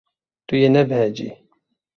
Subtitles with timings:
[0.47, 1.29] Tu yê nebehecî.